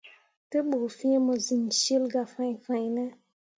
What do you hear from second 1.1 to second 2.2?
mo siŋ cil